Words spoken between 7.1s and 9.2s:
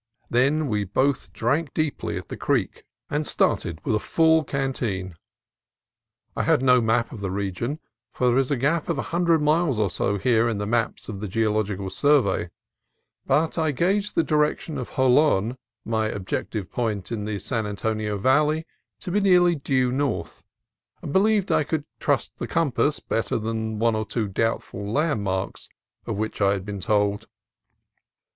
of the region, for there is a gap of a